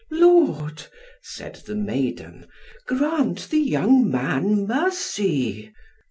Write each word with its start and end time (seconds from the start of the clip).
"Lord," 0.09 0.87
said 1.21 1.57
the 1.67 1.75
maiden, 1.75 2.47
"grant 2.87 3.49
the 3.51 3.59
young 3.61 4.09
man 4.09 4.65
mercy." 4.65 5.71